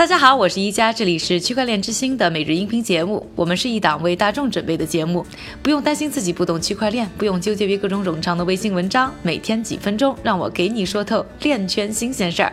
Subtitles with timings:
[0.00, 3.28] 大家好，我是一加，这里是区块链之星的每日音频节目。
[3.36, 5.26] 我们是一档为大众准备的节目，
[5.62, 12.50] 不用担心自己不懂区块链，不用纠结于各种冗长的微信文章，每天几分钟，让我给你说透链圈新鲜事儿。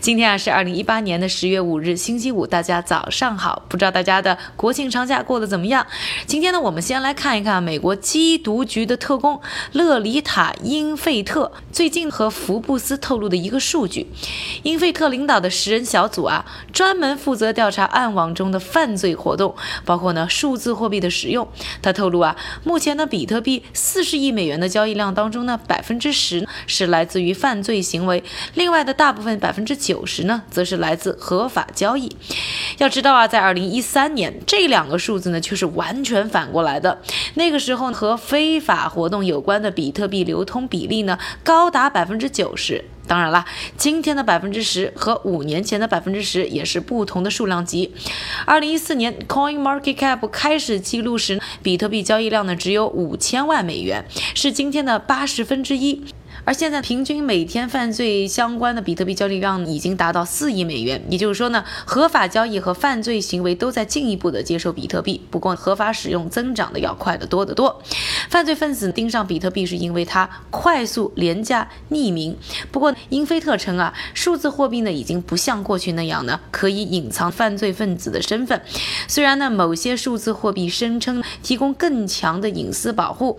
[0.00, 3.62] 今天啊是二零一八年的十月五日，星期五，大家早上好。
[3.68, 5.86] 不知道大家的国庆长假过得怎么样？
[6.26, 9.40] 今天呢，我们先来看一看美国缉毒局的特工
[9.70, 14.08] 勒里塔·英费特最近和福布斯透露的一个数据。
[14.64, 21.46] 英费特领导的十人小组啊，专专门负责调查暗网中的犯罪活动，包括呢数字货币的使用。
[21.82, 22.34] 他透露啊，
[22.64, 28.24] 目前的比特币四十亿美元的交易量当中呢，百分之十是来自于犯罪行为，
[28.54, 32.16] 另外的大部分百分之九十呢，则是来自合法交易。
[32.78, 37.02] 要知道啊，在二零一三年，这两个数字呢却是完全反过来的。
[37.34, 42.82] 那个时候和非法活动有关的比特币流通比例呢，高达百分之九十。
[43.08, 43.44] 当然了，
[43.76, 47.92] 今天的百分之十和五年前的百分之十也是不同的数量级。
[48.44, 56.04] 二零一四年，Coin Market Cap 开始记录时，比特币交易量呢只有五千万美元，是今天的八十分之一。
[56.44, 65.20] 而现在平均每天犯罪相关的比特币交易量已经达到四亿美元，也就是说呢，合法交易和犯罪行为都在进一步的接受比特币。
[65.30, 67.82] 不过合法使用增长的要快得多得多。
[68.28, 72.36] 犯罪分子盯上比特币是因为它快速、廉价、匿名。
[72.70, 78.60] 不过英菲特称啊，数字货币呢已经不像过去那样呢可以隐藏犯罪分子的身份。
[79.06, 83.38] 虽然呢某些数字货币声称提供更强的隐私保护。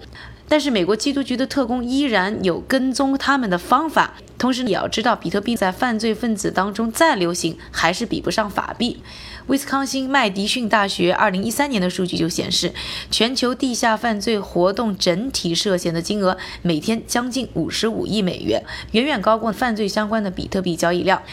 [0.51, 8.99] 但是美国缉毒局的特工依然有跟踪他们的方法，同时也要知道，比特币在犯罪分子当中再流行，还是比不上法币。
[9.49, 12.71] 威斯康星麦迪逊大学二零一三年的数据就显示，
[13.09, 21.23] 全球地下犯罪活动整体涉嫌的金额每天将近五十五亿美元，远远高过犯罪相关的比特币交易量。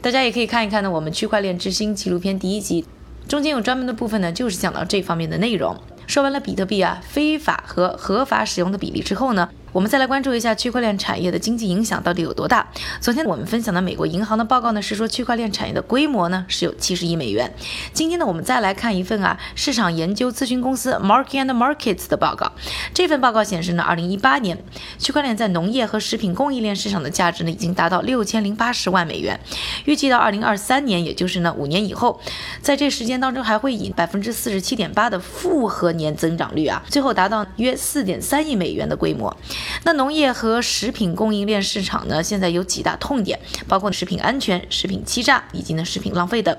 [0.00, 2.86] 大家也可以看一看呢，我们区块链之星纪录片第一集
[3.26, 5.76] 中间有专门的部分呢，就是讲到这方面的内容。
[6.06, 9.48] 说完了比特币啊，非法和合法使用的比例之后呢？
[9.76, 12.66] 我们再来关注一下区块链产业的经济影响到底有多大？
[12.98, 17.52] 昨天我们分享的美国银行的报告呢，是说区块链产业的规模呢是有七十亿美元。
[17.92, 22.50] 今天呢，我们再来看一份啊市场研究咨询公司 Market and Markets 的报告。
[22.94, 24.56] 这份报告显示呢，二零一八年
[24.98, 29.38] 区块链在农业和食品供应链市场的价值呢已经达到六千零八十万美元。
[29.84, 32.18] 预计到二零二三年，也就是呢五年以后，
[32.62, 39.36] 在这时间当中还会以百分之四十七点八的复合年增长率啊，最后达到约四点三亿美元的规模。
[39.84, 43.38] 那农业和食品供应链市场呢，现在有几大痛点，
[43.68, 46.56] 包括食品安全、食品欺诈以及呢食品浪费等，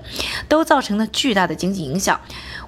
[0.47, 2.19] 都造成了巨大的经济影响。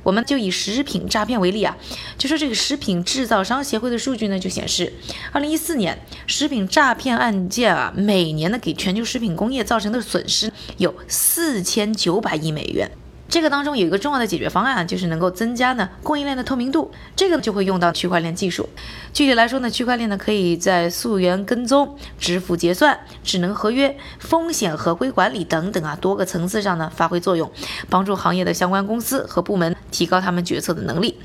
[0.03, 1.75] 我们就以食品诈骗为例啊，
[2.17, 4.93] 就说这个食品制造商协会的数据呢，就显示，
[5.31, 12.89] 二零一四年食品诈骗案件啊，每年呢给全球食品工业造成的损失有四千九百亿美元。
[13.29, 18.67] 这个当中有一个重要的解决方案，就是能够增加呢供应链的透明度，这个就会用到区块链技术。
[19.13, 27.51] 具体来说呢，区块链呢可以在溯源跟踪、支付结算、智能合约、风险合规管理等等啊多个层次上呢发挥作用，
[27.87, 31.15] 帮助行业的相关公司和部门提高他们决策的能力。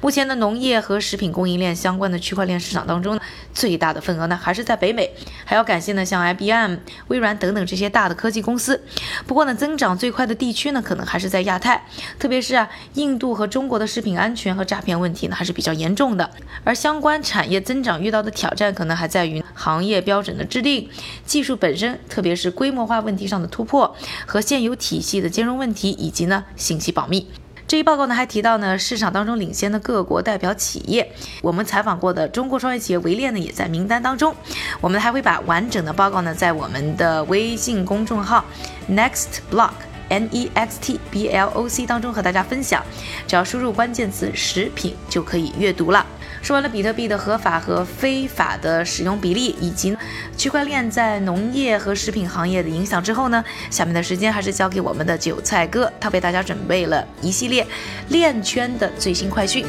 [0.00, 3.20] 目前呢，农业和食品供应链相关的区块链市场当中呢，
[3.52, 5.10] 最大的份额呢还是在北美，
[5.44, 6.76] 还要感谢呢像 IBM、
[7.08, 8.80] 微软等等这些大的科技公司。
[9.26, 11.47] 不过呢，增长最快的地区呢，可能还是在。
[11.48, 11.82] 亚太，
[12.18, 16.30] 特别是啊，印度和中国的食品安全和诈骗问题呢，还是比较严重的。
[16.62, 20.88] 而相关产业增长遇到的挑战，可能还在于行业标准的制定、
[21.24, 27.26] 技术本身，特别是规模化问题上的突破和现有体系的兼容问题，以及呢信息保密。
[27.66, 34.34] 这一报告呢还提到呢，市场当中领先的各国代表企业，我们采访过的中国创业企业维链呢也在名单当中。
[34.80, 38.42] 我们还会把完整的报告呢在我们的微信公众号
[38.90, 39.87] Next Block。
[40.08, 42.84] N E X T B L O C 当中和大家分享，
[43.26, 46.04] 只要输入关键词“食品”就可以阅读了。
[46.40, 49.96] 说完了比特币的合法和非法的使用比例，以及
[50.36, 57.66] 区块链在农业和食品行业的影响之后呢，下面的时间还是交给我们的韭菜哥，他为大家准备了一系列
[58.08, 59.66] 链圈的最新快讯。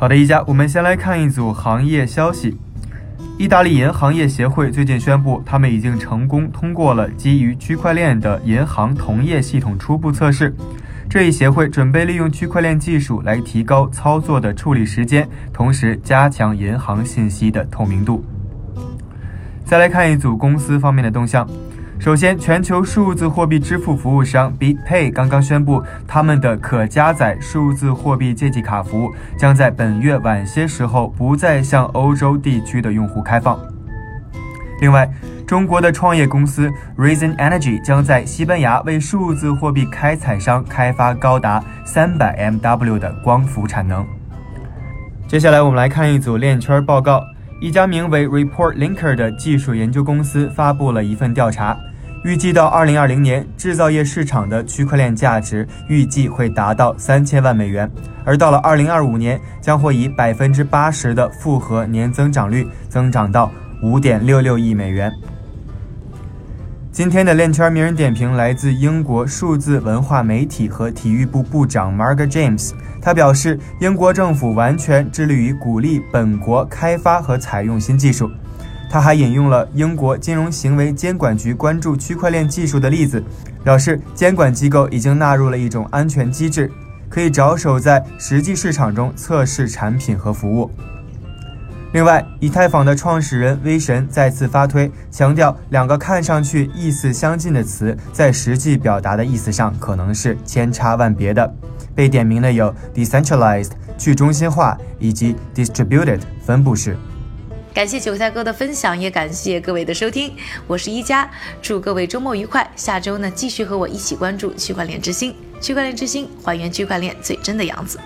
[0.00, 2.56] 好的，一家，我们先来看一组行业消息。
[3.36, 10.54] 意大利银行业协会最近宣布，他们已经成功通过了基于区块链的银行同业系统初步测试。
[11.06, 18.24] 这一协会准备利用区块链技术来提高操作的处理时间，同时加强银行信息的透明度。
[19.66, 21.46] 再来看一组公司方面的动向。
[22.00, 33.60] 首先，全球数字货币支付服务商 BitPay 刚刚宣布，他们的可加载数字货币借记卡服务将在本月晚些时候不再向欧洲地区的用户开放。
[34.80, 35.06] 另外，
[35.46, 44.06] 中国的创业公司 Reason Energy 将在西班牙为数字货币开采商开发高达三百 MW 的光伏产能。
[45.28, 47.22] 接下来，我们来看一组链圈报告。
[47.60, 51.76] 一家名为 Report Linker 的技术研究公司发布了一份调查，
[52.22, 57.90] 预计到2020年，制造业市场的区块链价值预计会达到三千万美元，
[58.26, 63.50] 而到了2025年，将会以百分之八十的复合年增长率增长到
[63.82, 65.10] 五点六六亿美元。
[66.92, 72.72] 今天的链圈名人点评来自英国数字文化媒体和体育部部长 Margaret James。
[73.00, 78.30] 他表示，英国政府完全致力于鼓励本国开发和采用新技术。
[78.90, 83.22] 他还引用了英国金融行为监管局关注区块链技术的例子，
[83.62, 86.68] 表示监管机构已经纳入了一种安全机制，
[87.08, 90.68] 可以着手在实际市场中测试产品和服务。
[91.92, 101.54] 另外，以太坊的创始人威神再次发推，强调两个看上去意思相近的词，在实际表达的意思上可能是千差万别的。
[101.94, 106.96] 被点名的有 decentralized 去中心化以及 distributed 分布式。
[107.72, 110.34] 感谢韭菜哥的分享，也感谢各位的收听。
[110.66, 111.30] 我是一加，
[111.62, 112.68] 祝各位周末愉快。
[112.74, 115.34] 下周呢，继续和我一起关注区块链之星。
[115.60, 118.00] 区块链之星，还原区块链最真的样子。